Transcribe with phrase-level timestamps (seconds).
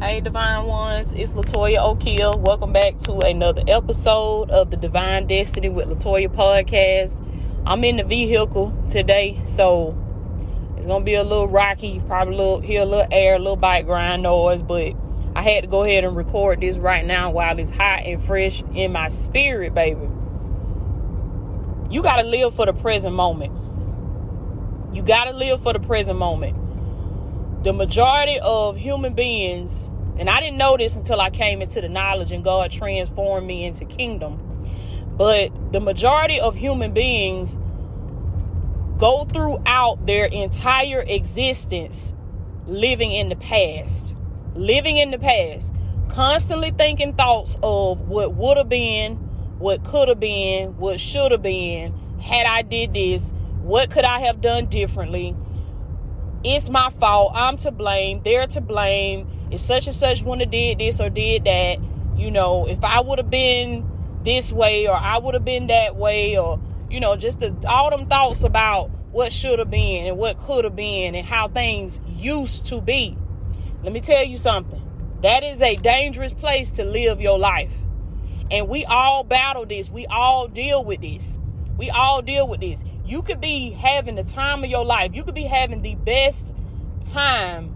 [0.00, 2.38] Hey, Divine Ones, it's Latoya O'Keel.
[2.38, 7.20] Welcome back to another episode of the Divine Destiny with Latoya podcast.
[7.66, 9.98] I'm in the vehicle today, so
[10.76, 12.00] it's gonna be a little rocky.
[12.06, 14.92] Probably a little, hear a little air, a little background noise, but
[15.34, 18.62] I had to go ahead and record this right now while it's hot and fresh
[18.76, 20.08] in my spirit, baby.
[21.90, 23.52] You gotta live for the present moment.
[24.94, 26.67] You gotta live for the present moment
[27.62, 31.88] the majority of human beings, and I didn't know this until I came into the
[31.88, 34.38] knowledge and God transformed me into kingdom,
[35.16, 37.58] but the majority of human beings
[38.98, 42.14] go throughout their entire existence
[42.66, 44.14] living in the past,
[44.54, 45.72] living in the past,
[46.08, 49.16] constantly thinking thoughts of what would have been,
[49.58, 53.32] what could have been, what should have been, had I did this,
[53.62, 55.34] what could I have done differently?
[56.44, 57.32] It's my fault.
[57.34, 58.22] I'm to blame.
[58.22, 59.28] They're to blame.
[59.50, 61.78] If such and such wouldn't have did this or did that,
[62.16, 63.88] you know, if I would have been
[64.24, 67.90] this way or I would have been that way or, you know, just the, all
[67.90, 72.00] them thoughts about what should have been and what could have been and how things
[72.08, 73.16] used to be.
[73.82, 74.82] Let me tell you something.
[75.22, 77.76] That is a dangerous place to live your life.
[78.50, 79.90] And we all battle this.
[79.90, 81.38] We all deal with this.
[81.78, 82.84] We all deal with this.
[83.06, 85.14] You could be having the time of your life.
[85.14, 86.52] You could be having the best
[87.08, 87.74] time.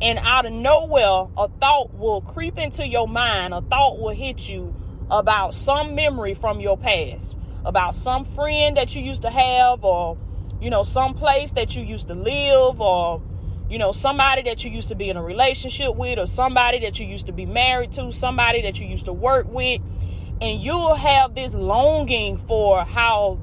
[0.00, 3.52] And out of nowhere, a thought will creep into your mind.
[3.52, 4.74] A thought will hit you
[5.10, 10.16] about some memory from your past, about some friend that you used to have, or,
[10.60, 13.20] you know, some place that you used to live, or,
[13.68, 17.00] you know, somebody that you used to be in a relationship with, or somebody that
[17.00, 19.80] you used to be married to, somebody that you used to work with
[20.40, 23.38] and you'll have this longing for how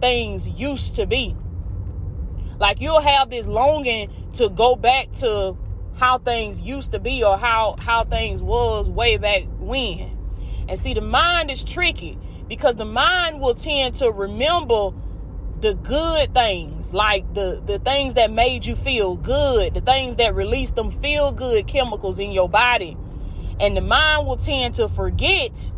[0.00, 1.36] things used to be.
[2.58, 5.56] Like you'll have this longing to go back to
[5.98, 10.18] how things used to be or how how things was way back when.
[10.68, 14.90] And see the mind is tricky because the mind will tend to remember
[15.60, 20.34] the good things, like the the things that made you feel good, the things that
[20.34, 22.96] released them feel good chemicals in your body.
[23.60, 25.72] And the mind will tend to forget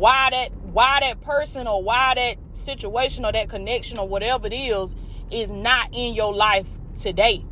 [0.00, 4.54] why that why that person or why that situation or that connection or whatever it
[4.54, 4.96] is
[5.30, 6.66] is not in your life
[6.98, 7.44] today.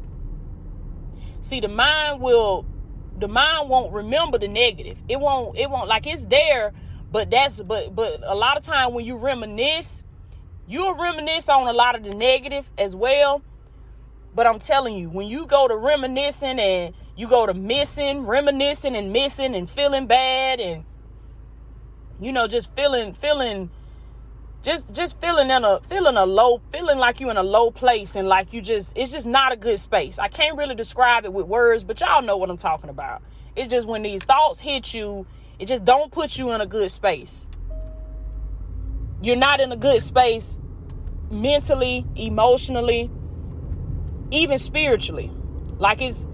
[1.42, 2.64] See, the mind will
[3.18, 4.98] the mind won't remember the negative.
[5.10, 6.72] It won't it won't like it's there,
[7.12, 10.02] but that's but but a lot of time when you reminisce,
[10.66, 13.42] you'll reminisce on a lot of the negative as well.
[14.34, 18.96] But I'm telling you, when you go to reminiscing and you go to missing, reminiscing
[18.96, 20.86] and missing and feeling bad and
[22.20, 23.70] you know, just feeling feeling
[24.62, 28.16] just just feeling in a feeling a low feeling like you in a low place
[28.16, 30.18] and like you just it's just not a good space.
[30.18, 33.22] I can't really describe it with words, but y'all know what I'm talking about.
[33.54, 35.26] It's just when these thoughts hit you,
[35.58, 37.46] it just don't put you in a good space.
[39.22, 40.58] You're not in a good space
[41.30, 43.10] mentally, emotionally,
[44.30, 45.30] even spiritually.
[45.78, 46.26] Like it's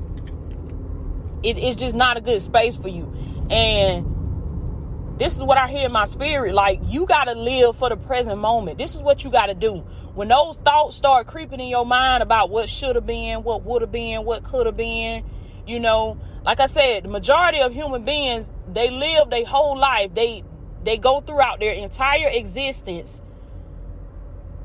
[1.42, 3.12] it, it's just not a good space for you.
[3.50, 4.13] And
[5.18, 6.54] this is what I hear in my spirit.
[6.54, 8.78] Like, you got to live for the present moment.
[8.78, 9.76] This is what you got to do.
[10.14, 13.82] When those thoughts start creeping in your mind about what should have been, what would
[13.82, 15.24] have been, what could have been,
[15.66, 20.14] you know, like I said, the majority of human beings, they live their whole life.
[20.14, 20.44] They
[20.82, 23.22] they go throughout their entire existence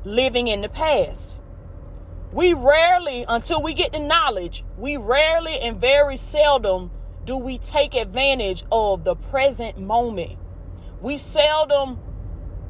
[0.03, 1.37] living in the past.
[2.31, 6.91] We rarely, until we get the knowledge, we rarely and very seldom
[7.25, 10.38] do we take advantage of the present moment.
[11.01, 11.99] We seldom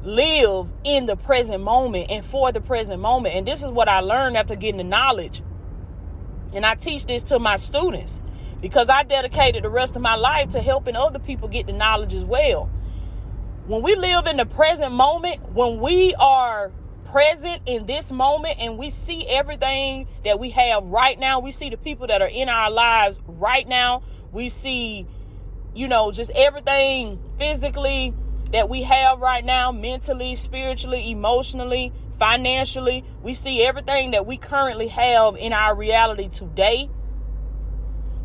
[0.02, 3.34] live in the present moment and for the present moment.
[3.34, 5.42] And this is what I learned after getting the knowledge.
[6.52, 8.20] And I teach this to my students
[8.60, 12.14] because I dedicated the rest of my life to helping other people get the knowledge
[12.14, 12.70] as well.
[13.66, 16.72] When we live in the present moment, when we are
[17.04, 21.70] present in this moment and we see everything that we have right now, we see
[21.70, 24.02] the people that are in our lives right now,
[24.32, 25.06] we see,
[25.74, 28.14] you know, just everything physically
[28.52, 33.04] that we have right now, mentally, spiritually, emotionally, financially.
[33.22, 36.90] We see everything that we currently have in our reality today.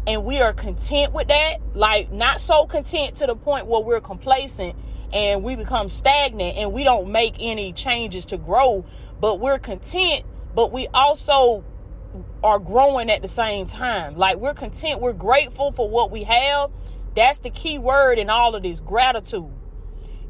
[0.08, 1.58] And we are content with that.
[1.74, 4.76] Like, not so content to the point where we're complacent
[5.14, 8.86] and we become stagnant and we don't make any changes to grow,
[9.20, 10.24] but we're content,
[10.54, 11.64] but we also
[12.44, 14.16] are growing at the same time.
[14.16, 16.72] Like we're content, we're grateful for what we have.
[17.16, 19.52] That's the key word in all of this gratitude.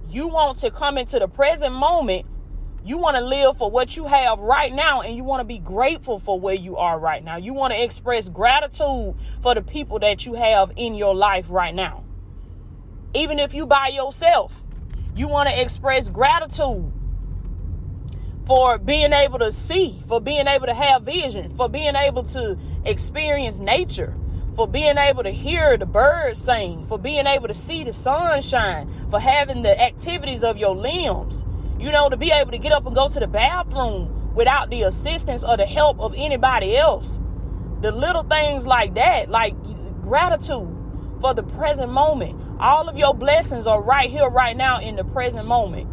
[0.10, 2.26] You want to come into the present moment
[2.86, 5.58] You want to live for what you have right now and you want to be
[5.58, 7.36] grateful for where you are right now.
[7.36, 11.74] You want to express gratitude for the people that you have in your life right
[11.74, 12.04] now.
[13.16, 14.64] Even if you by yourself,
[15.16, 16.94] you want to express gratitude
[18.46, 22.56] for being able to see, for being able to have vision, for being able to
[22.86, 24.16] experience nature,
[24.56, 28.90] for being able to hear the birds sing, for being able to see the sunshine,
[29.10, 31.46] for having the activities of your limbs.
[31.78, 34.84] You know, to be able to get up and go to the bathroom without the
[34.84, 37.20] assistance or the help of anybody else.
[37.82, 39.56] The little things like that, like
[40.02, 40.74] gratitude
[41.20, 42.42] for the present moment.
[42.60, 45.90] All of your blessings are right here, right now, in the present moment.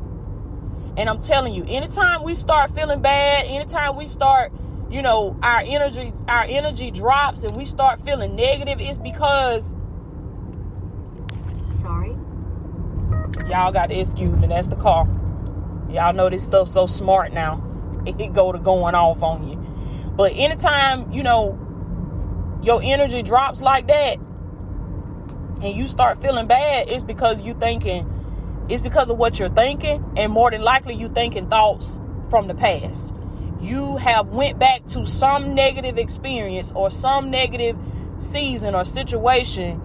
[0.96, 4.52] And I'm telling you, anytime we start feeling bad, anytime we start,
[4.92, 9.74] you know, our energy, our energy drops and we start feeling negative, it's because
[11.80, 12.10] Sorry.
[13.48, 14.46] y'all got to excuse me.
[14.46, 15.06] That's the car.
[15.90, 17.68] Y'all know this stuff so smart now.
[18.04, 19.56] It go to going off on you.
[20.16, 21.56] But anytime, you know,
[22.62, 24.18] your energy drops like that
[25.62, 28.12] and you start feeling bad, it's because you thinking
[28.68, 32.00] it's because of what you're thinking, and more than likely you thinking thoughts
[32.30, 33.12] from the past.
[33.62, 37.78] You have went back to some negative experience or some negative
[38.18, 39.80] season or situation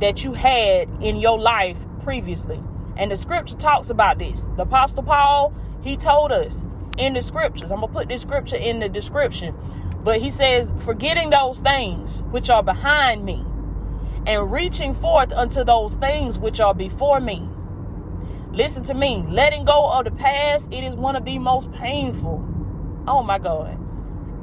[0.00, 2.62] that you had in your life previously.
[2.96, 4.42] And the scripture talks about this.
[4.56, 6.64] The apostle Paul, he told us
[6.98, 7.70] in the scriptures.
[7.70, 9.56] I'm going to put this scripture in the description.
[10.04, 13.44] But he says, forgetting those things which are behind me
[14.26, 17.48] and reaching forth unto those things which are before me
[18.54, 19.24] Listen to me.
[19.28, 22.53] Letting go of the past, it is one of the most painful.
[23.06, 23.78] Oh my God.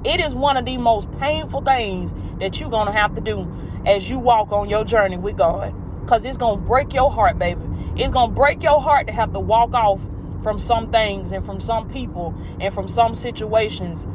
[0.06, 3.52] It is one of the most painful things that you're going to have to do
[3.86, 5.74] as you walk on your journey with God.
[6.02, 7.62] Because it's going to break your heart, baby.
[7.96, 10.02] It's going to break your heart to have to walk off
[10.44, 14.08] from some things and from some people and from some situations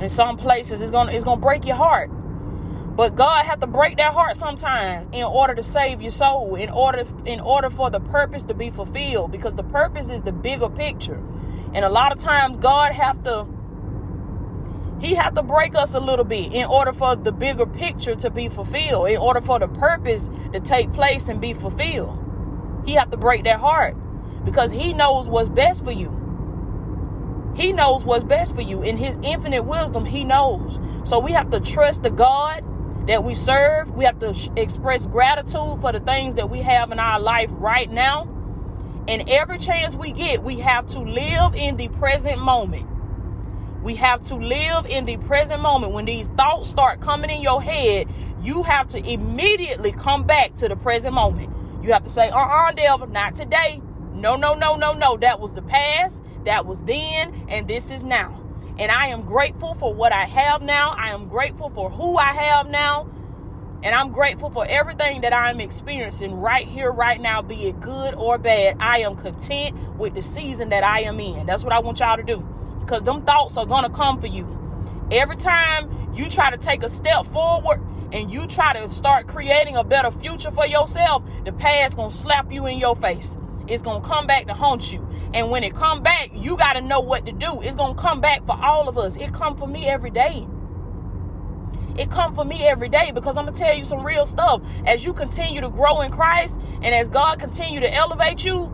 [0.00, 0.80] and some places.
[0.80, 2.10] It's going to, it's going to break your heart.
[2.96, 6.70] But God had to break that heart sometime in order to save your soul, in
[6.70, 10.70] order in order for the purpose to be fulfilled because the purpose is the bigger
[10.70, 11.22] picture.
[11.74, 13.46] And a lot of times God have to
[15.00, 18.30] he had to break us a little bit in order for the bigger picture to
[18.30, 22.18] be fulfilled, in order for the purpose to take place and be fulfilled.
[22.86, 23.96] He had to break that heart
[24.44, 26.12] because he knows what's best for you.
[27.56, 28.82] He knows what's best for you.
[28.82, 30.78] In his infinite wisdom, he knows.
[31.04, 32.64] So we have to trust the God
[33.08, 33.90] that we serve.
[33.94, 37.90] We have to express gratitude for the things that we have in our life right
[37.90, 38.32] now.
[39.08, 42.86] And every chance we get, we have to live in the present moment.
[43.86, 45.92] We have to live in the present moment.
[45.92, 48.08] When these thoughts start coming in your head,
[48.42, 51.54] you have to immediately come back to the present moment.
[51.84, 53.80] You have to say, uh uh-uh, uh, devil, not today.
[54.12, 55.16] No, no, no, no, no.
[55.18, 56.20] That was the past.
[56.46, 57.46] That was then.
[57.48, 58.42] And this is now.
[58.76, 60.90] And I am grateful for what I have now.
[60.90, 63.08] I am grateful for who I have now.
[63.84, 68.14] And I'm grateful for everything that I'm experiencing right here, right now, be it good
[68.14, 68.78] or bad.
[68.80, 71.46] I am content with the season that I am in.
[71.46, 72.44] That's what I want y'all to do.
[72.86, 74.46] Because them thoughts are to come for you.
[75.10, 79.76] Every time you try to take a step forward and you try to start creating
[79.76, 83.36] a better future for yourself, the past to slap you in your face.
[83.66, 85.04] It's to come back to haunt you.
[85.34, 87.60] And when it come back, you got to know what to do.
[87.60, 89.16] It's to come back for all of us.
[89.16, 90.46] It come for me every day.
[91.98, 94.62] It come for me every day because I'm to tell you some real stuff.
[94.86, 98.70] As you continue to grow in Christ and as God continue to elevate you,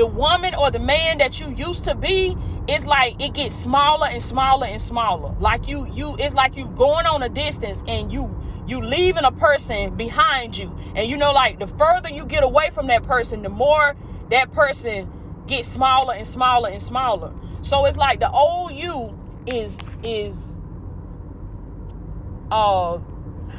[0.00, 2.34] the woman or the man that you used to be,
[2.66, 5.34] it's like it gets smaller and smaller and smaller.
[5.38, 8.34] Like you you it's like you going on a distance and you
[8.66, 10.74] you leaving a person behind you.
[10.96, 13.94] And you know like the further you get away from that person, the more
[14.30, 15.12] that person
[15.46, 17.34] gets smaller and smaller and smaller.
[17.60, 19.14] So it's like the old you
[19.46, 20.56] is is
[22.50, 22.96] uh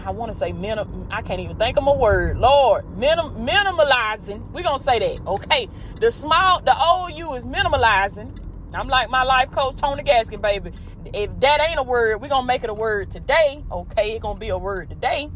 [0.06, 2.38] I want to say minim I can't even think of a word.
[2.38, 4.52] Lord, minim minimalizing.
[4.52, 5.70] We're gonna say that, okay?
[6.00, 8.38] The small the old you is minimalizing.
[8.74, 10.72] I'm like my life coach Tony Gaskin, baby.
[11.14, 13.64] If that ain't a word, we're gonna make it a word today.
[13.72, 15.30] Okay, it's gonna be a word today.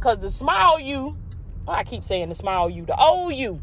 [0.00, 1.16] Cause the small you,
[1.66, 3.60] I keep saying the small you, the old you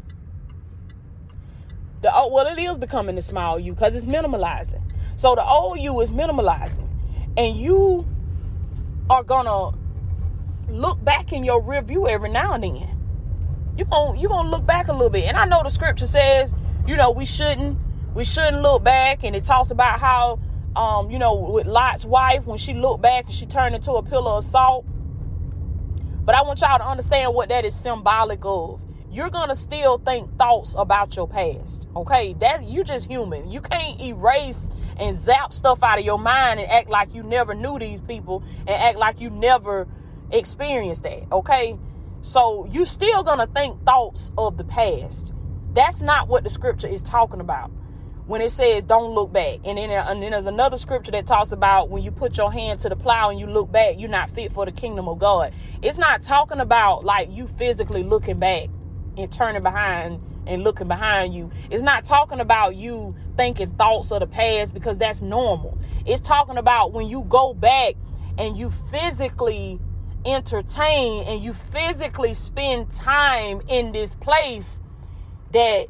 [2.04, 4.82] the old, well, it is becoming the small you because it's minimalizing.
[5.16, 6.86] So the old you is minimalizing,
[7.36, 8.06] and you
[9.08, 9.74] are gonna
[10.68, 12.98] look back in your rear view every now and then.
[13.76, 16.54] You gonna you gonna look back a little bit, and I know the scripture says,
[16.86, 17.78] you know, we shouldn't
[18.14, 20.38] we shouldn't look back, and it talks about how,
[20.76, 24.02] um, you know, with Lot's wife when she looked back and she turned into a
[24.02, 24.84] pillar of salt.
[26.24, 28.80] But I want y'all to understand what that is symbolic of
[29.14, 31.86] you're gonna still think thoughts about your past.
[31.94, 33.48] Okay, that you just human.
[33.48, 34.68] You can't erase
[34.98, 38.42] and zap stuff out of your mind and act like you never knew these people
[38.66, 39.86] and act like you never
[40.30, 41.30] experienced that.
[41.32, 41.76] Okay,
[42.22, 45.32] so you still gonna think thoughts of the past.
[45.72, 47.70] That's not what the scripture is talking about
[48.26, 49.58] when it says don't look back.
[49.64, 52.80] And then, and then there's another scripture that talks about when you put your hand
[52.80, 55.52] to the plow and you look back, you're not fit for the kingdom of God.
[55.82, 58.68] It's not talking about like you physically looking back
[59.16, 61.50] and turning behind and looking behind you.
[61.70, 65.78] It's not talking about you thinking thoughts of the past because that's normal.
[66.06, 67.94] It's talking about when you go back
[68.38, 69.78] and you physically
[70.26, 74.80] entertain and you physically spend time in this place
[75.52, 75.86] that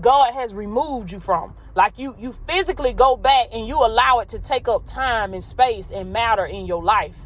[0.00, 1.54] God has removed you from.
[1.74, 5.42] Like you you physically go back and you allow it to take up time and
[5.42, 7.16] space and matter in your life.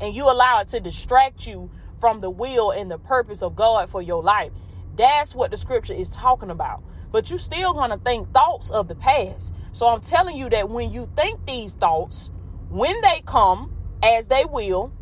[0.00, 3.88] And you allow it to distract you from the will and the purpose of God
[3.88, 4.52] for your life.
[4.96, 6.82] That's what the scripture is talking about.
[7.12, 9.54] But you still going to think thoughts of the past.
[9.72, 12.30] So I'm telling you that when you think these thoughts,
[12.68, 13.75] when they come,
[14.14, 14.92] as they will,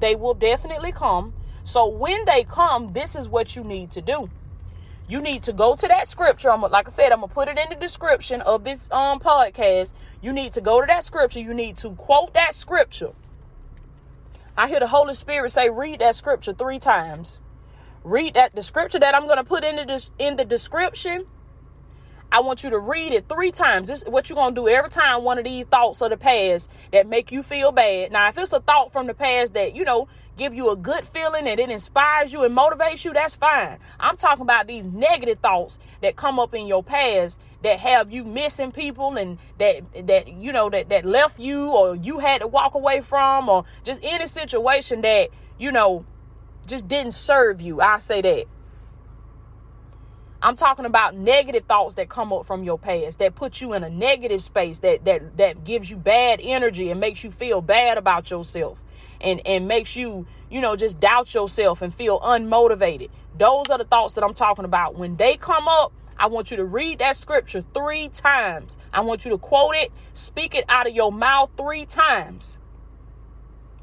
[0.00, 1.34] they will definitely come.
[1.64, 4.30] So when they come, this is what you need to do
[5.08, 6.50] you need to go to that scripture.
[6.50, 9.92] I'm like I said, I'm gonna put it in the description of this um podcast.
[10.22, 11.40] You need to go to that scripture.
[11.40, 13.12] You need to quote that scripture.
[14.56, 17.40] I hear the Holy Spirit say, read that scripture three times.
[18.04, 21.26] Read that the scripture that I'm gonna put in the in the description.
[22.32, 23.88] I want you to read it three times.
[23.88, 26.70] This is what you're gonna do every time one of these thoughts of the past
[26.90, 28.10] that make you feel bad.
[28.10, 30.08] Now, if it's a thought from the past that you know
[30.38, 33.76] give you a good feeling and it inspires you and motivates you, that's fine.
[34.00, 38.24] I'm talking about these negative thoughts that come up in your past that have you
[38.24, 42.46] missing people and that that you know that that left you or you had to
[42.46, 46.06] walk away from or just any situation that you know
[46.66, 47.82] just didn't serve you.
[47.82, 48.46] I say that.
[50.44, 53.84] I'm talking about negative thoughts that come up from your past that put you in
[53.84, 57.96] a negative space that that that gives you bad energy and makes you feel bad
[57.96, 58.82] about yourself
[59.20, 63.10] and and makes you, you know, just doubt yourself and feel unmotivated.
[63.38, 64.96] Those are the thoughts that I'm talking about.
[64.96, 68.78] When they come up, I want you to read that scripture 3 times.
[68.92, 72.58] I want you to quote it, speak it out of your mouth 3 times.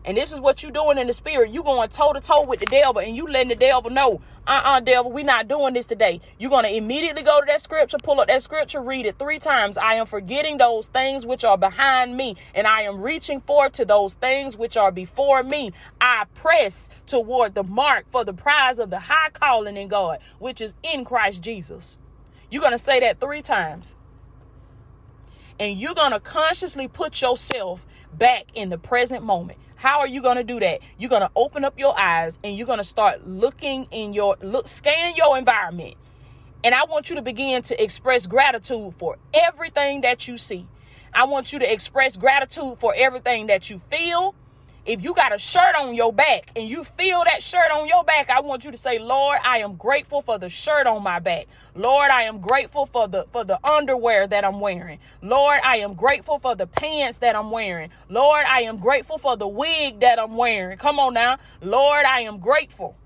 [0.05, 1.51] And this is what you're doing in the spirit.
[1.51, 4.79] You're going toe to toe with the devil and you letting the devil know, uh-uh,
[4.79, 6.19] devil, we're not doing this today.
[6.39, 9.37] You're going to immediately go to that scripture, pull up that scripture, read it three
[9.37, 9.77] times.
[9.77, 13.85] I am forgetting those things which are behind me, and I am reaching forward to
[13.85, 15.71] those things which are before me.
[16.01, 20.61] I press toward the mark for the prize of the high calling in God, which
[20.61, 21.97] is in Christ Jesus.
[22.49, 23.95] You're going to say that three times.
[25.59, 27.85] And you're going to consciously put yourself
[28.17, 29.59] back in the present moment.
[29.79, 30.81] How are you going to do that?
[30.97, 34.35] You're going to open up your eyes and you're going to start looking in your
[34.41, 35.95] look scan your environment.
[36.65, 40.67] And I want you to begin to express gratitude for everything that you see.
[41.13, 44.35] I want you to express gratitude for everything that you feel,
[44.85, 48.03] if you got a shirt on your back and you feel that shirt on your
[48.03, 51.19] back, I want you to say, Lord, I am grateful for the shirt on my
[51.19, 51.47] back.
[51.75, 54.99] Lord, I am grateful for the for the underwear that I'm wearing.
[55.21, 57.89] Lord, I am grateful for the pants that I'm wearing.
[58.09, 60.77] Lord, I am grateful for the wig that I'm wearing.
[60.77, 61.37] Come on now.
[61.61, 62.97] Lord, I am grateful.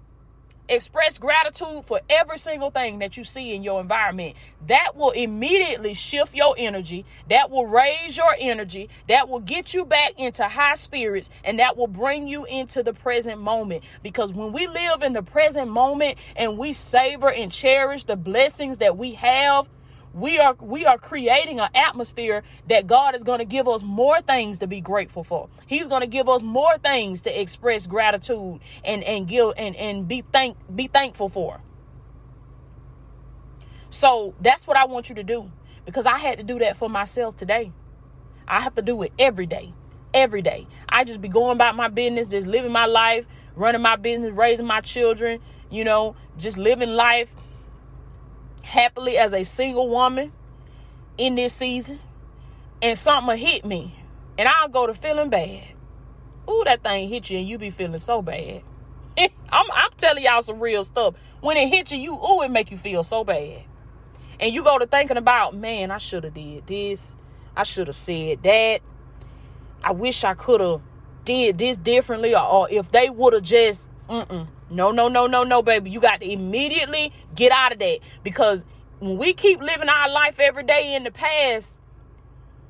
[0.70, 4.38] Express gratitude for every single thing that you see in your environment.
[4.68, 7.06] That will immediately shift your energy.
[7.30, 8.90] That will raise your energy.
[9.10, 12.94] That will get you back into high spirits and that will bring you into the
[12.94, 13.84] present moment.
[14.02, 18.78] Because when we live in the present moment and we savor and cherish the blessings
[18.78, 19.68] that we have,
[20.14, 24.22] we are we are creating an atmosphere that God is going to give us more
[24.22, 25.50] things to be grateful for.
[25.66, 30.08] He's going to give us more things to express gratitude and and give and and
[30.08, 31.62] be thank be thankful for.
[33.90, 35.52] So that's what I want you to do
[35.86, 37.72] because I had to do that for myself today.
[38.48, 39.74] I have to do it every day.
[40.14, 40.68] Every day.
[40.88, 44.66] I just be going about my business, just living my life, running my business, raising
[44.66, 45.40] my children,
[45.72, 47.34] you know, just living life
[48.74, 50.32] happily as a single woman
[51.18, 52.00] in this season
[52.82, 53.96] and something hit me
[54.38, 55.64] and I'll go to feeling bad.
[56.50, 58.64] Ooh, that thing hit you and you be feeling so bad.
[59.18, 61.14] I'm, I'm telling y'all some real stuff.
[61.40, 63.64] When it hits you, you ooh, it make you feel so bad.
[64.40, 67.16] And you go to thinking about, man, I should have did this.
[67.56, 68.82] I should have said that.
[69.84, 70.82] I wish I could have
[71.24, 74.48] did this differently, or, or if they would have just, mm-mm.
[74.74, 75.92] No, no, no, no, no, baby.
[75.92, 78.66] You got to immediately get out of that because
[79.00, 81.80] when we keep living our life every day in the past,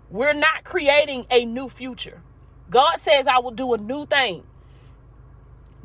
[0.09, 2.21] we're not creating a new future.
[2.69, 4.43] God says, I will do a new thing.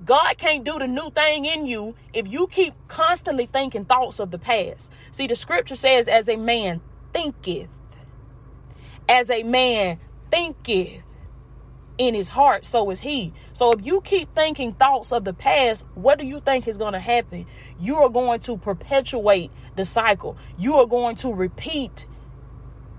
[0.05, 4.31] God can't do the new thing in you if you keep constantly thinking thoughts of
[4.31, 4.91] the past.
[5.13, 6.81] See, the scripture says, as a man
[7.13, 7.69] thinketh,
[9.09, 9.99] as a man
[10.31, 11.03] thinketh
[11.99, 13.33] in his heart, so is he.
[13.53, 16.93] So if you keep thinking thoughts of the past, what do you think is going
[16.93, 17.47] to happen?
[17.79, 20.37] You are going to perpetuate the cycle.
[20.57, 22.07] You are going to repeat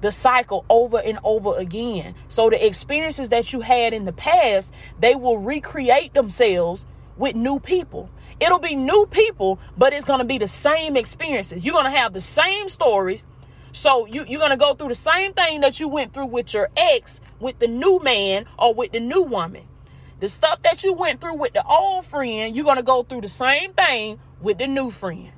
[0.02, 2.16] the cycle over and over again.
[2.28, 6.86] So the experiences that you had in the past, they will recreate themselves
[7.18, 8.10] with new people.
[8.40, 11.66] It'll be new people, but it's going to be the same experiences.
[11.66, 13.28] You're going to have the same stories.
[13.72, 16.54] So you, you're going to go through the same thing that you went through with
[16.54, 19.68] your ex, with the new man or with the new woman.
[20.20, 23.22] The stuff that you went through with the old friend, you're going to go through
[23.22, 25.32] the same thing with the new friend.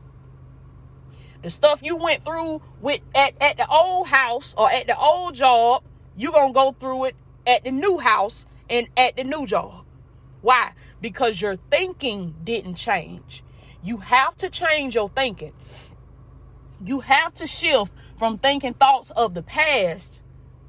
[1.41, 5.33] The stuff you went through with at, at the old house or at the old
[5.33, 5.83] job,
[6.15, 7.15] you're gonna go through it
[7.47, 9.85] at the new house and at the new job.
[10.41, 10.73] Why?
[11.01, 13.43] Because your thinking didn't change.
[13.83, 15.53] You have to change your thinking.
[16.83, 20.21] You have to shift from thinking thoughts of the past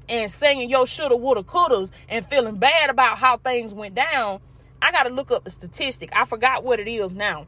[0.09, 4.39] and saying your shoulda, woulda, couldas and feeling bad about how things went down.
[4.81, 6.09] I got to look up the statistic.
[6.15, 7.45] I forgot what it is now.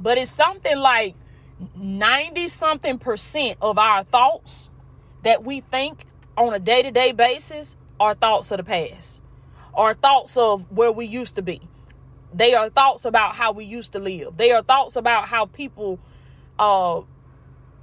[0.00, 1.14] But it's something like
[1.76, 4.68] 90 something percent of our thoughts
[5.22, 6.04] that we think
[6.36, 9.20] on a day to day basis are thoughts of the past,
[9.74, 11.60] are thoughts of where we used to be.
[12.34, 14.36] They are thoughts about how we used to live.
[14.36, 16.00] They are thoughts about how people,
[16.58, 17.02] uh,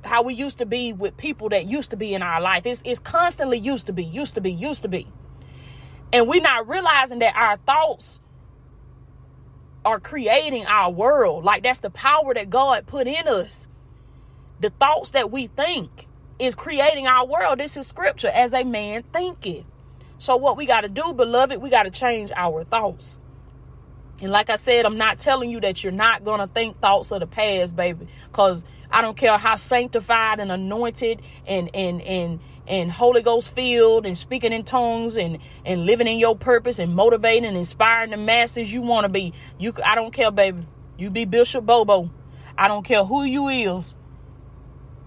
[0.04, 2.66] how we used to be with people that used to be in our life.
[2.66, 5.08] It's, it's constantly used to be, used to be, used to be.
[6.12, 8.22] And we're not realizing that our thoughts
[9.86, 11.44] are creating our world.
[11.44, 13.68] Like that's the power that God put in us.
[14.60, 16.08] The thoughts that we think
[16.40, 17.60] is creating our world.
[17.60, 19.66] This is scripture as a man thinketh.
[20.20, 23.20] So what we got to do, beloved, we got to change our thoughts.
[24.22, 27.12] And like I said, I'm not telling you that you're not going to think thoughts
[27.12, 32.40] of the past, baby, cuz I don't care how sanctified and anointed and and and
[32.68, 36.94] and Holy Ghost filled and speaking in tongues and and living in your purpose and
[36.94, 39.34] motivating and inspiring the masses you want to be.
[39.58, 40.68] You I don't care, baby.
[40.96, 42.12] You be Bishop Bobo.
[42.56, 43.98] I don't care who you is.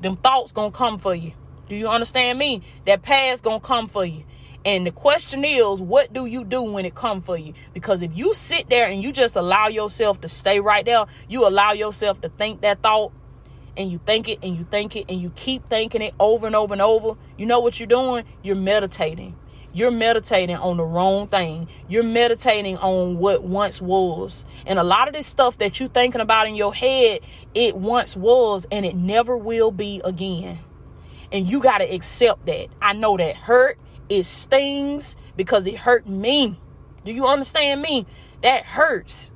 [0.03, 1.33] Them thoughts gonna come for you.
[1.69, 2.63] Do you understand me?
[2.87, 4.25] That past gonna come for you.
[4.65, 7.55] And the question is, what do you do when it come for you?
[7.73, 11.47] Because if you sit there and you just allow yourself to stay right there, you
[11.47, 13.13] allow yourself to think that thought
[13.77, 16.57] and you think it and you think it and you keep thinking it over and
[16.57, 18.25] over and over, you know what you're doing?
[18.43, 19.37] You're meditating.
[19.73, 21.69] You're meditating on the wrong thing.
[21.87, 24.47] You're meditating on what once was.
[24.65, 27.21] And a lot of this stuff that you're thinking about in your head,
[27.55, 30.61] it once was and it never will be again.
[31.31, 32.69] And you got to accept that.
[32.81, 36.59] I know that hurt, it stings because it hurt me.
[37.05, 38.07] Do you understand me?
[38.43, 39.31] That hurts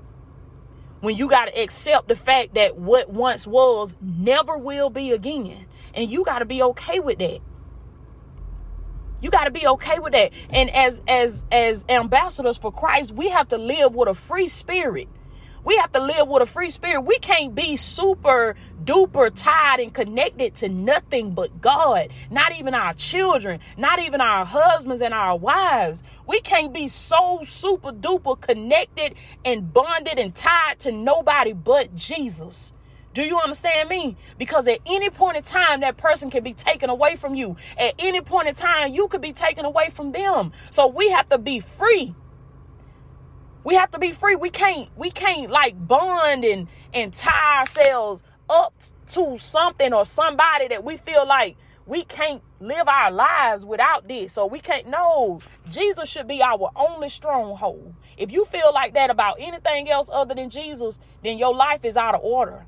[1.00, 5.66] when you got to accept the fact that what once was never will be again.
[5.94, 7.40] And you got to be okay with that.
[9.20, 10.32] You got to be okay with that.
[10.48, 15.08] And as as as ambassadors for Christ, we have to live with a free spirit.
[15.64, 17.02] We have to live with a free spirit.
[17.02, 22.94] We can't be super duper tied and connected to nothing but God, not even our
[22.94, 26.02] children, not even our husbands and our wives.
[26.26, 32.72] We can't be so super duper connected and bonded and tied to nobody but Jesus.
[33.12, 34.16] Do you understand me?
[34.38, 37.56] Because at any point in time, that person can be taken away from you.
[37.76, 40.52] At any point in time, you could be taken away from them.
[40.70, 42.14] So we have to be free
[43.64, 44.36] we have to be free.
[44.36, 48.74] We can't we can't like bond and and tie ourselves up
[49.08, 54.32] to something or somebody that we feel like we can't live our lives without this.
[54.32, 57.94] So we can't know Jesus should be our only stronghold.
[58.16, 61.96] If you feel like that about anything else other than Jesus, then your life is
[61.96, 62.66] out of order.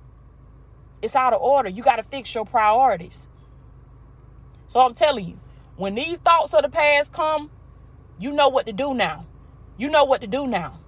[1.02, 1.68] It's out of order.
[1.68, 3.28] You got to fix your priorities.
[4.66, 5.38] So I'm telling you,
[5.76, 7.50] when these thoughts of the past come,
[8.18, 9.26] you know what to do now.
[9.76, 10.78] You know what to do now.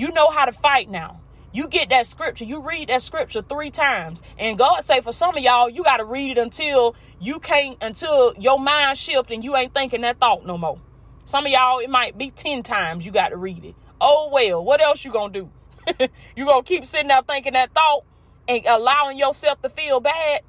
[0.00, 1.20] You know how to fight now.
[1.52, 4.22] You get that scripture, you read that scripture three times.
[4.38, 7.76] And God say for some of y'all, you got to read it until you can't,
[7.82, 10.78] until your mind shift and you ain't thinking that thought no more.
[11.26, 13.74] Some of y'all, it might be 10 times you got to read it.
[14.00, 15.50] Oh well, what else you gonna do?
[16.34, 18.04] you gonna keep sitting there thinking that thought
[18.48, 20.40] and allowing yourself to feel bad?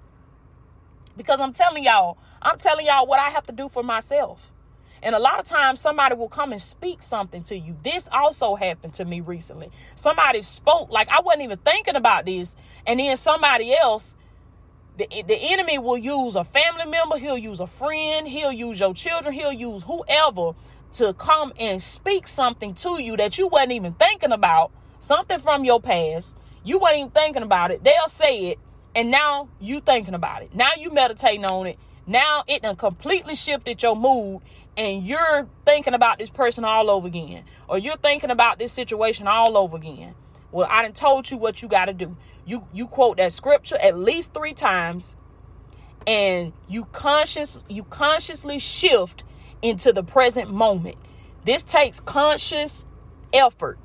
[1.17, 4.50] Because I'm telling y'all, I'm telling y'all what I have to do for myself.
[5.03, 7.75] And a lot of times somebody will come and speak something to you.
[7.83, 9.71] This also happened to me recently.
[9.95, 12.55] Somebody spoke, like I wasn't even thinking about this.
[12.85, 14.15] And then somebody else,
[14.97, 18.93] the, the enemy will use a family member, he'll use a friend, he'll use your
[18.93, 20.51] children, he'll use whoever
[20.93, 25.63] to come and speak something to you that you wasn't even thinking about, something from
[25.63, 27.83] your past, you wasn't even thinking about it.
[27.83, 28.59] They'll say it,
[28.93, 30.53] and now you thinking about it.
[30.53, 31.79] Now you meditating on it.
[32.05, 34.41] Now it done completely shifted your mood,
[34.77, 39.27] and you're thinking about this person all over again, or you're thinking about this situation
[39.27, 40.15] all over again.
[40.51, 42.17] Well, I done told you what you got to do.
[42.45, 45.15] You you quote that scripture at least three times,
[46.07, 49.23] and you conscious you consciously shift
[49.61, 50.97] into the present moment.
[51.45, 52.85] This takes conscious
[53.33, 53.77] effort.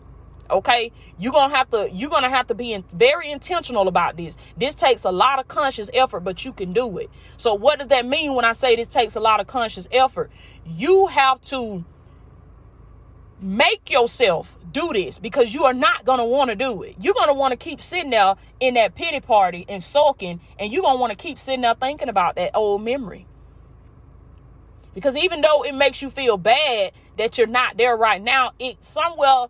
[0.51, 4.37] Okay, you're gonna have to you're gonna have to be in, very intentional about this.
[4.57, 7.11] This takes a lot of conscious effort, but you can do it.
[7.37, 10.31] So, what does that mean when I say this takes a lot of conscious effort?
[10.65, 11.85] You have to
[13.41, 16.97] make yourself do this because you are not going to want to do it.
[17.01, 20.73] You're going to want to keep sitting there in that pity party and sulking, and
[20.73, 23.27] you're going to want to keep sitting there thinking about that old memory.
[24.95, 28.83] Because even though it makes you feel bad that you're not there right now, it
[28.83, 29.47] somewhere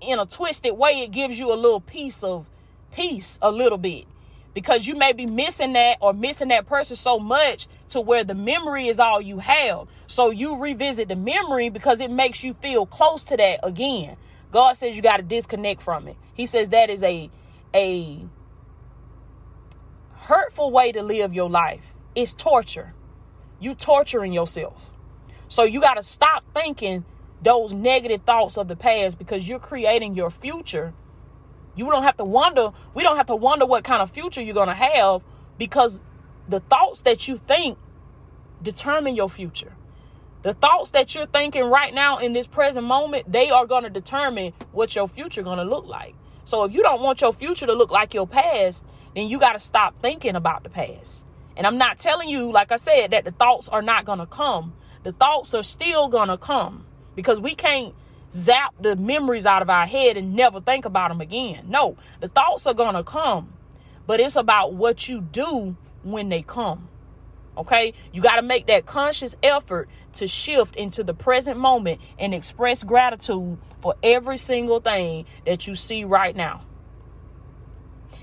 [0.00, 2.48] in a twisted way, it gives you a little piece of
[2.92, 4.06] peace, a little bit.
[4.54, 8.34] Because you may be missing that or missing that person so much to where the
[8.34, 9.88] memory is all you have.
[10.06, 14.16] So you revisit the memory because it makes you feel close to that again.
[14.50, 16.16] God says you got to disconnect from it.
[16.34, 17.30] He says that is a
[17.74, 18.24] a
[20.14, 21.92] hurtful way to live your life.
[22.14, 22.94] It's torture.
[23.60, 24.90] You torturing yourself.
[25.48, 27.04] So you got to stop thinking
[27.42, 30.92] those negative thoughts of the past because you're creating your future.
[31.76, 34.54] You don't have to wonder, we don't have to wonder what kind of future you're
[34.54, 35.22] going to have
[35.56, 36.00] because
[36.48, 37.78] the thoughts that you think
[38.62, 39.72] determine your future.
[40.42, 43.90] The thoughts that you're thinking right now in this present moment, they are going to
[43.90, 46.14] determine what your future going to look like.
[46.44, 49.52] So if you don't want your future to look like your past, then you got
[49.52, 51.24] to stop thinking about the past.
[51.56, 54.26] And I'm not telling you, like I said, that the thoughts are not going to
[54.26, 54.74] come.
[55.02, 56.86] The thoughts are still going to come
[57.18, 57.96] because we can't
[58.30, 61.64] zap the memories out of our head and never think about them again.
[61.68, 63.54] No, the thoughts are going to come,
[64.06, 66.88] but it's about what you do when they come.
[67.56, 72.32] Okay, you got to make that conscious effort to shift into the present moment and
[72.32, 76.62] express gratitude for every single thing that you see right now.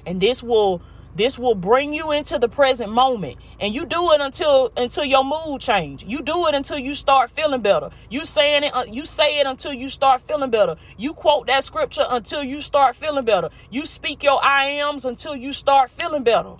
[0.05, 0.81] And this will
[1.15, 3.37] this will bring you into the present moment.
[3.59, 6.03] And you do it until until your mood change.
[6.03, 7.89] You do it until you start feeling better.
[8.09, 10.75] You saying it uh, you say it until you start feeling better.
[10.97, 13.49] You quote that scripture until you start feeling better.
[13.71, 16.55] You speak your I ams until you start feeling better.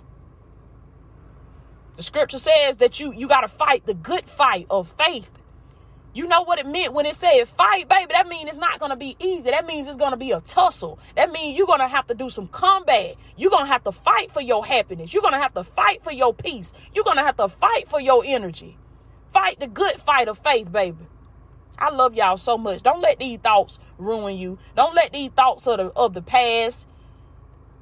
[1.96, 5.35] The scripture says that you you got to fight the good fight of faith
[6.16, 8.12] you know what it meant when it said fight, baby?
[8.12, 9.50] That means it's not going to be easy.
[9.50, 10.98] That means it's going to be a tussle.
[11.14, 13.16] That means you're going to have to do some combat.
[13.36, 15.12] You're going to have to fight for your happiness.
[15.12, 16.72] You're going to have to fight for your peace.
[16.94, 18.78] You're going to have to fight for your energy.
[19.28, 21.06] Fight the good fight of faith, baby.
[21.78, 22.82] I love y'all so much.
[22.82, 24.58] Don't let these thoughts ruin you.
[24.74, 26.88] Don't let these thoughts of the, of the past,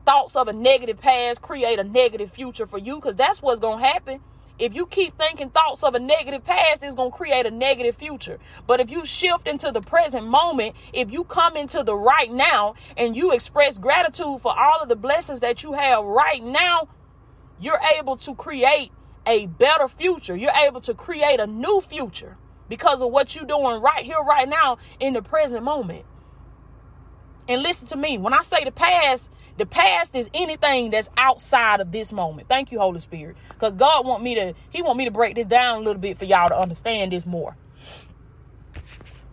[0.04, 3.78] thoughts of a negative past, create a negative future for you because that's what's going
[3.78, 4.20] to happen.
[4.58, 7.96] If you keep thinking thoughts of a negative past, it's going to create a negative
[7.96, 8.38] future.
[8.66, 12.74] But if you shift into the present moment, if you come into the right now
[12.96, 16.88] and you express gratitude for all of the blessings that you have right now,
[17.58, 18.92] you're able to create
[19.26, 20.36] a better future.
[20.36, 22.36] You're able to create a new future
[22.68, 26.04] because of what you're doing right here, right now in the present moment.
[27.48, 31.80] And listen to me, when I say the past, the past is anything that's outside
[31.80, 32.48] of this moment.
[32.48, 33.36] Thank you, Holy Spirit.
[33.50, 36.18] Because God want me to, He want me to break this down a little bit
[36.18, 37.56] for y'all to understand this more.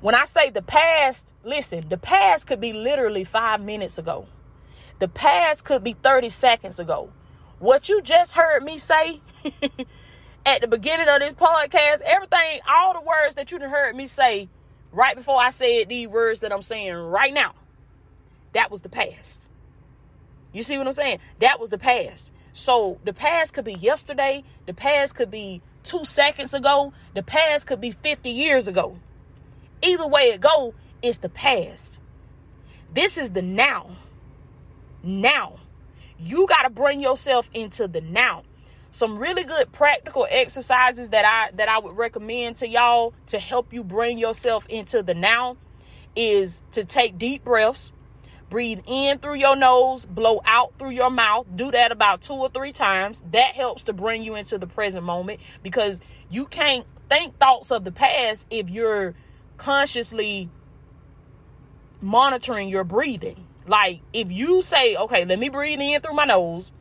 [0.01, 4.27] When I say the past, listen, the past could be literally five minutes ago.
[4.99, 7.11] The past could be 30 seconds ago.
[7.59, 9.21] What you just heard me say
[10.45, 14.49] at the beginning of this podcast, everything, all the words that you heard me say
[14.91, 17.53] right before I said these words that I'm saying right now,
[18.53, 19.47] that was the past.
[20.53, 21.19] You see what I'm saying?
[21.39, 22.33] That was the past.
[22.53, 27.67] So the past could be yesterday, the past could be two seconds ago, the past
[27.67, 28.97] could be 50 years ago.
[29.81, 31.99] Either way it go, it's the past.
[32.93, 33.91] This is the now.
[35.01, 35.57] Now.
[36.19, 38.43] You got to bring yourself into the now.
[38.91, 43.73] Some really good practical exercises that I that I would recommend to y'all to help
[43.73, 45.55] you bring yourself into the now
[46.15, 47.93] is to take deep breaths
[48.51, 51.47] Breathe in through your nose, blow out through your mouth.
[51.55, 53.23] Do that about two or three times.
[53.31, 57.85] That helps to bring you into the present moment because you can't think thoughts of
[57.85, 59.15] the past if you're
[59.55, 60.49] consciously
[62.01, 63.47] monitoring your breathing.
[63.65, 66.73] Like if you say, okay, let me breathe in through my nose,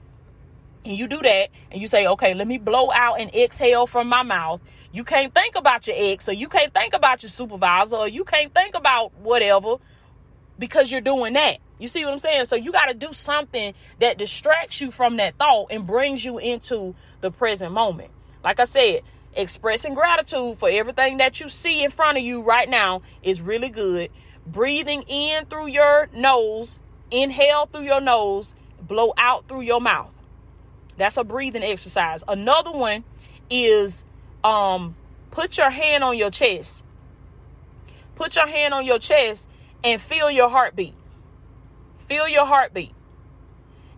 [0.85, 4.09] and you do that, and you say, okay, let me blow out and exhale from
[4.09, 4.61] my mouth,
[4.93, 8.25] You can't think about your ex, or you can't think about your supervisor, or you
[8.25, 9.77] can't think about whatever
[10.61, 11.59] because you're doing that.
[11.79, 12.45] You see what I'm saying?
[12.45, 16.39] So you got to do something that distracts you from that thought and brings you
[16.39, 18.11] into the present moment.
[18.45, 19.01] Like I said,
[19.35, 23.71] expressing gratitude for everything that you see in front of you right now is really
[23.71, 24.11] good.
[24.47, 26.79] Breathing in through your nose,
[27.11, 30.13] inhale through your nose, blow out through your mouth.
[30.99, 32.23] That's a breathing exercise.
[32.29, 33.05] Another one
[33.49, 34.05] is
[34.45, 34.95] um
[35.31, 36.85] put your hand on your chest.
[38.15, 39.49] Put your hand on your chest
[39.83, 40.95] and feel your heartbeat.
[41.99, 42.93] Feel your heartbeat.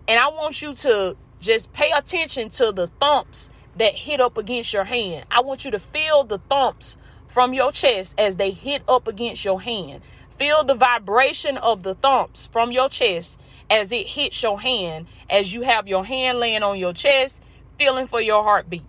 [0.06, 4.72] And I want you to just pay attention to the thumps that hit up against
[4.72, 5.26] your hand.
[5.30, 6.96] I want you to feel the thumps
[7.28, 10.02] from your chest as they hit up against your hand.
[10.36, 13.38] Feel the vibration of the thumps from your chest
[13.70, 17.42] as it hits your hand, as you have your hand laying on your chest,
[17.78, 18.84] feeling for your heartbeat.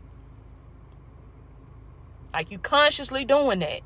[2.34, 3.82] Like you consciously doing that.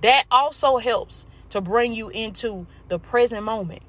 [0.00, 3.82] That also helps to bring you into the present moment.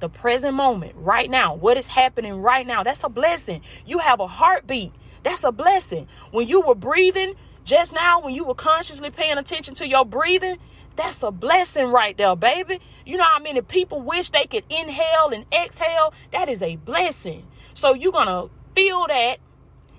[0.00, 2.82] The present moment, right now, what is happening right now.
[2.82, 3.60] That's a blessing.
[3.84, 4.92] You have a heartbeat.
[5.22, 6.08] That's a blessing.
[6.30, 10.56] When you were breathing just now, when you were consciously paying attention to your breathing,
[10.96, 12.80] that's a blessing right there, baby.
[13.04, 16.14] You know how many people wish they could inhale and exhale?
[16.32, 17.46] That is a blessing.
[17.74, 19.36] So you're going to feel that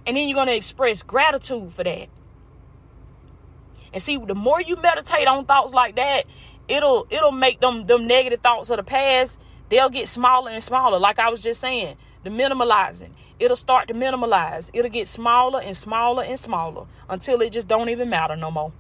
[0.08, 2.10] and then you're going to express gratitude for that.
[3.94, 6.26] And see, the more you meditate on thoughts like that,
[6.68, 11.00] it'll it'll make them them negative thoughts of the past they'll get smaller and smaller.
[11.00, 14.70] Like i was just saying the minimalizing it'll start to minimalize.
[14.74, 18.72] It'll get smaller and smaller and smaller until it just don't even matter no more.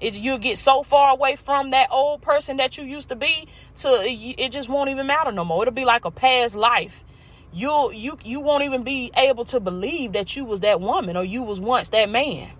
[0.00, 3.48] It, you'll get so far away from that old person that you used to be
[3.76, 5.62] to it just won't even matter no more.
[5.62, 7.04] It'll be like a past life.
[7.52, 11.24] You'll you you won't even be able to believe that you was that woman or
[11.24, 12.50] you was once that man.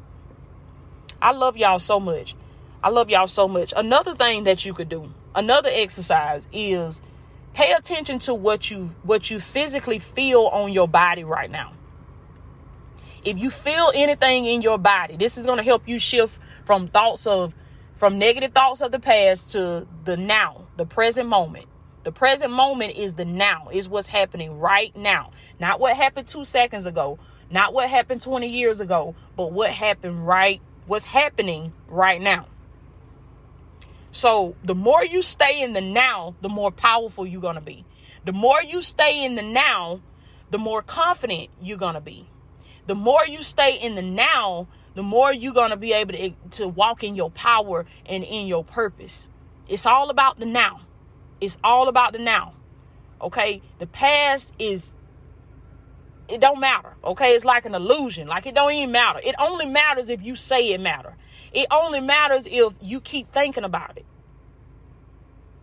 [1.20, 2.36] I love y'all so much
[2.84, 3.72] I love y'all so much.
[3.74, 7.00] Another thing that you could do, another exercise is
[7.54, 11.72] pay attention to what you what you physically feel on your body right now.
[13.24, 16.88] If you feel anything in your body, this is going to help you shift from
[16.88, 17.54] thoughts of
[17.94, 21.64] from negative thoughts of the past to the now, the present moment.
[22.02, 25.30] The present moment is the now, is what's happening right now.
[25.58, 27.18] Not what happened 2 seconds ago,
[27.50, 32.44] not what happened 20 years ago, but what happened right what's happening right now.
[34.14, 37.84] So the more you stay in the now, the more powerful you're going to be.
[38.24, 40.02] The more you stay in the now,
[40.50, 42.30] the more confident you're going to be.
[42.86, 46.30] The more you stay in the now, the more you're going to be able to,
[46.52, 49.26] to walk in your power and in your purpose.
[49.68, 50.82] It's all about the now.
[51.40, 52.54] It's all about the now.
[53.20, 53.62] Okay?
[53.80, 54.94] The past is
[56.28, 56.94] it don't matter.
[57.02, 57.34] Okay?
[57.34, 58.28] It's like an illusion.
[58.28, 59.18] Like it don't even matter.
[59.24, 61.16] It only matters if you say it matter.
[61.54, 64.04] It only matters if you keep thinking about it.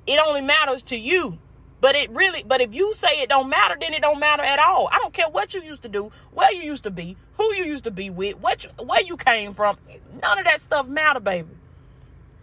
[0.07, 1.37] It only matters to you.
[1.81, 4.59] But it really, but if you say it don't matter, then it don't matter at
[4.59, 4.87] all.
[4.91, 7.65] I don't care what you used to do, where you used to be, who you
[7.65, 9.77] used to be with, what you, where you came from.
[10.21, 11.49] None of that stuff matter, baby.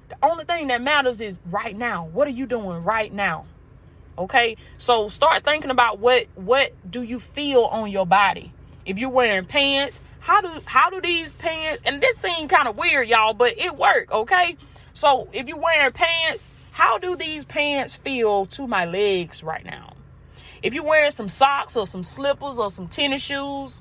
[0.08, 2.08] The only thing that matters is right now.
[2.12, 3.46] What are you doing right now?
[4.18, 4.56] Okay?
[4.76, 8.52] So start thinking about what what do you feel on your body?
[8.84, 12.76] If you're wearing pants, how do how do these pants and this seems kind of
[12.76, 14.12] weird y'all but it worked.
[14.12, 14.58] okay?
[14.92, 19.94] So if you're wearing pants how do these pants feel to my legs right now?
[20.62, 23.80] If you're wearing some socks or some slippers or some tennis shoes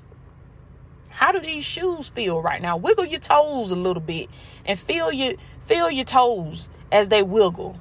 [1.10, 2.78] how do these shoes feel right now?
[2.78, 4.30] Wiggle your toes a little bit
[4.64, 5.34] and feel your
[5.66, 7.78] feel your toes as they wiggle.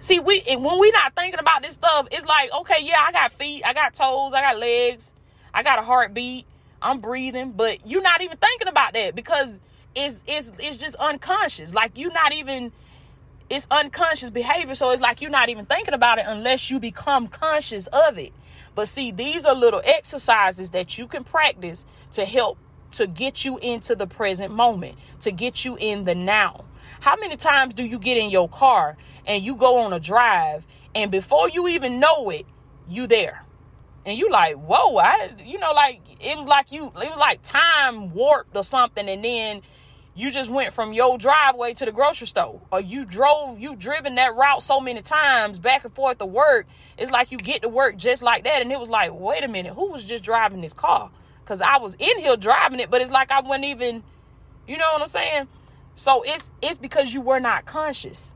[0.00, 3.30] See we when we're not thinking about this stuff it's like okay yeah i got
[3.30, 5.14] feet i got toes i got legs
[5.54, 6.46] i got a heartbeat
[6.82, 9.58] I'm breathing, but you're not even thinking about that because
[9.94, 11.74] it's it's it's just unconscious.
[11.74, 12.72] Like you're not even
[13.48, 14.74] it's unconscious behavior.
[14.74, 18.32] So it's like you're not even thinking about it unless you become conscious of it.
[18.74, 22.58] But see, these are little exercises that you can practice to help
[22.92, 26.64] to get you into the present moment, to get you in the now.
[27.00, 30.64] How many times do you get in your car and you go on a drive
[30.94, 32.46] and before you even know it,
[32.88, 33.44] you there?
[34.04, 37.42] And you like whoa i you know like it was like you it was like
[37.42, 39.62] time warped or something and then
[40.14, 44.16] you just went from your driveway to the grocery store or you drove you driven
[44.16, 46.66] that route so many times back and forth to work
[46.98, 48.60] it's like you get to work just like that.
[48.60, 51.10] And it was like wait a minute who was just driving this car?
[51.42, 54.02] Because i was in here driving it but it's like i wasn't even
[54.66, 55.48] you know what i'm saying?
[55.94, 58.34] So it's it's because you were not conscious.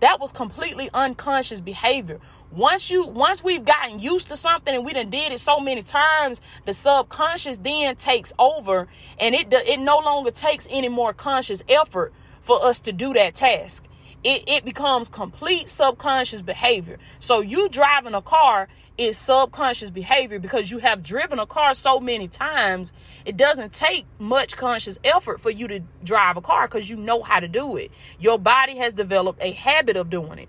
[0.00, 2.20] That was completely unconscious behavior
[2.52, 5.82] once you once we've gotten used to something and we done did it so many
[5.82, 11.62] times the subconscious then takes over and it it no longer takes any more conscious
[11.68, 12.12] effort
[12.46, 13.84] for us to do that task.
[14.22, 16.98] It, it becomes complete subconscious behavior.
[17.18, 22.00] So you driving a car is subconscious behavior because you have driven a car so
[22.00, 22.92] many times
[23.24, 27.22] it doesn't take much conscious effort for you to drive a car because you know
[27.22, 27.90] how to do it.
[28.18, 30.48] Your body has developed a habit of doing it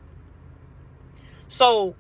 [1.48, 1.96] so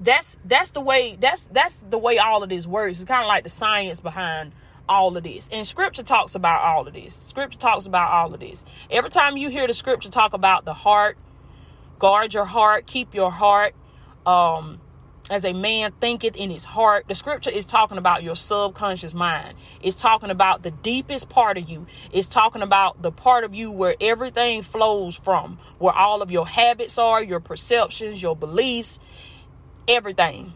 [0.00, 3.00] that's that's the way that's that's the way all of this works.
[3.00, 4.52] It's kind of like the science behind
[4.88, 5.48] all of this.
[5.50, 7.14] And scripture talks about all of this.
[7.14, 8.64] Scripture talks about all of this.
[8.90, 11.16] Every time you hear the scripture talk about the heart,
[11.98, 13.74] guard your heart, keep your heart.
[14.26, 14.81] Um,
[15.30, 17.06] as a man thinketh in his heart.
[17.08, 19.56] The scripture is talking about your subconscious mind.
[19.80, 21.86] It's talking about the deepest part of you.
[22.12, 26.46] It's talking about the part of you where everything flows from, where all of your
[26.46, 28.98] habits are, your perceptions, your beliefs,
[29.86, 30.54] everything.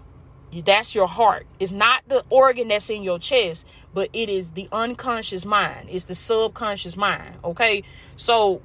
[0.65, 1.47] That's your heart.
[1.61, 5.89] It's not the organ that's in your chest, but it is the unconscious mind.
[5.91, 7.35] It's the subconscious mind.
[7.45, 7.83] Okay.
[8.17, 8.63] So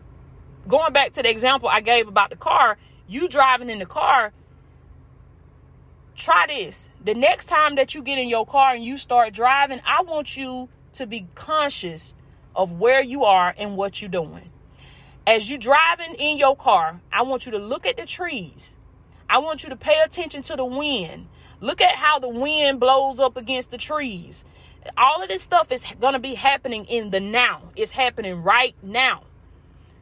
[0.68, 4.32] going back to the example I gave about the car, you driving in the car,
[6.16, 6.90] try this.
[7.04, 10.38] The next time that you get in your car and you start driving, I want
[10.38, 12.14] you to be conscious
[12.56, 14.50] of where you are and what you're doing.
[15.26, 18.76] As you're driving in your car, I want you to look at the trees.
[19.30, 21.28] I want you to pay attention to the wind.
[21.60, 24.44] Look at how the wind blows up against the trees.
[24.98, 27.62] All of this stuff is going to be happening in the now.
[27.76, 29.24] It's happening right now.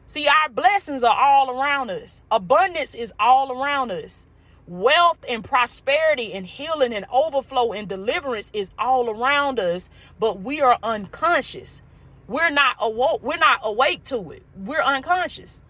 [0.06, 2.22] See, our blessings are all around us.
[2.30, 4.26] Abundance is all around us
[4.70, 10.60] wealth and prosperity and healing and overflow and deliverance is all around us, but we
[10.60, 11.82] are unconscious.
[12.28, 14.44] We're not awoke, we're not awake to it.
[14.56, 15.60] We're unconscious.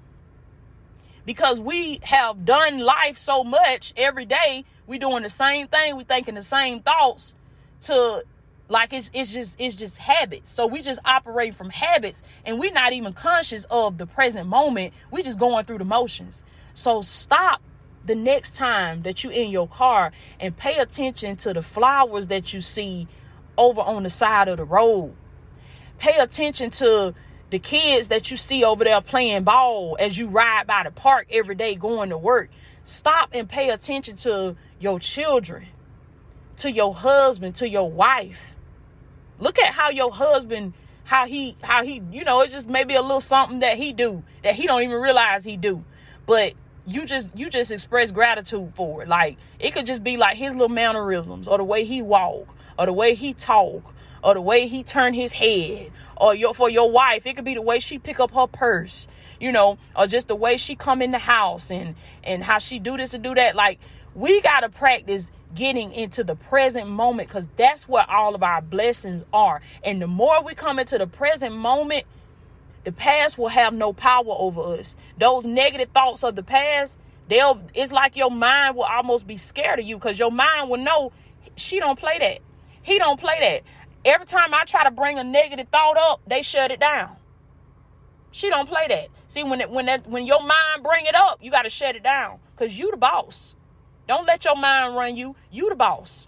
[1.25, 6.05] Because we have done life so much every day, we doing the same thing, we
[6.05, 7.35] thinking the same thoughts
[7.83, 8.23] to
[8.69, 10.51] like it's it's just it's just habits.
[10.53, 14.93] So we just operate from habits and we're not even conscious of the present moment.
[15.11, 16.45] We just going through the motions.
[16.75, 17.63] So stop
[18.05, 22.53] the next time that you in your car and pay attention to the flowers that
[22.53, 23.07] you see
[23.59, 25.15] over on the side of the road.
[25.99, 27.15] Pay attention to
[27.51, 31.27] the kids that you see over there playing ball as you ride by the park
[31.31, 32.51] every day going to work.
[32.85, 35.67] Stop and pay attention to your children,
[36.57, 38.57] to your husband, to your wife.
[39.39, 40.73] Look at how your husband
[41.05, 44.23] how he how he you know it's just maybe a little something that he do
[44.45, 45.85] that he don't even realize he do
[46.25, 46.55] but
[46.87, 49.09] you just you just express gratitude for it.
[49.09, 52.87] Like it could just be like his little mannerisms or the way he walk or
[52.87, 56.91] the way he talk or the way he turn his head or your for your
[56.91, 57.27] wife.
[57.27, 59.09] It could be the way she pick up her purse
[59.41, 62.79] you know or just the way she come in the house and and how she
[62.79, 63.57] do this and do that.
[63.57, 63.79] Like
[64.15, 68.63] we got to practice getting into the present moment because that's where all of our
[68.63, 69.61] blessings are.
[69.85, 72.05] And the more we come into the present moment
[72.85, 74.97] the past will have no power over us.
[75.19, 79.79] Those negative thoughts of the past, they'll it's like your mind will almost be scared
[79.79, 81.13] of you because your mind will know
[81.57, 82.39] she don't play that.
[82.83, 83.63] He don't play that.
[84.05, 87.17] Every time I try to bring a negative thought up, they shut it down.
[88.33, 89.09] She don't play that.
[89.27, 91.97] See, when it, when that when your mind bring it up, you got to shut
[91.97, 93.55] it down because you the boss.
[94.09, 95.37] Don't let your mind run you.
[95.51, 96.27] You the boss.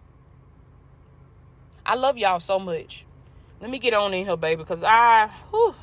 [1.85, 3.07] I love y'all so much.
[3.61, 5.29] Let me get on in here, baby, because I.
[5.51, 5.75] Whew,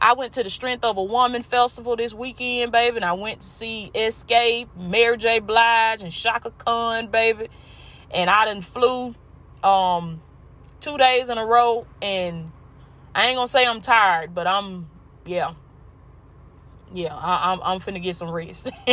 [0.00, 3.40] I went to the Strength of a Woman festival this weekend, baby, and I went
[3.40, 5.40] to see Xscape, Mary J.
[5.40, 7.48] Blige, and Chaka Khan, baby.
[8.10, 9.14] And I done flew
[9.62, 10.22] um
[10.80, 12.52] two days in a row, and
[13.14, 14.88] I ain't gonna say I'm tired, but I'm
[15.26, 15.54] yeah.
[16.94, 18.70] Yeah, I, am I'm, I'm finna get some rest,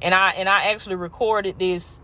[0.00, 1.98] and I and I actually recorded this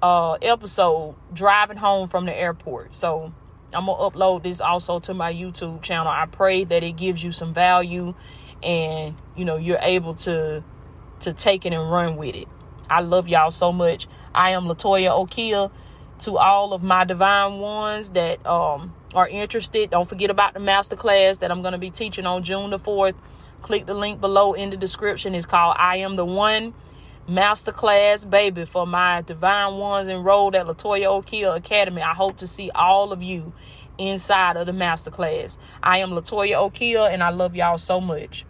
[0.00, 2.94] uh episode driving home from the airport.
[2.94, 3.34] So
[3.74, 6.08] I'm gonna upload this also to my YouTube channel.
[6.08, 8.14] I pray that it gives you some value
[8.62, 10.62] and you know you're able to
[11.20, 12.48] to take it and run with it.
[12.90, 14.06] I love y'all so much.
[14.34, 15.70] I am Latoya Okia.
[16.20, 21.40] To all of my divine ones that um, are interested, don't forget about the masterclass
[21.40, 23.14] that I'm going to be teaching on June the 4th.
[23.60, 25.34] Click the link below in the description.
[25.34, 26.74] It's called I Am the One
[27.28, 32.02] Masterclass, baby, for my divine ones enrolled at Latoya Okia Academy.
[32.02, 33.52] I hope to see all of you
[33.96, 35.56] inside of the masterclass.
[35.82, 38.44] I am Latoya Okia, and I love y'all so much.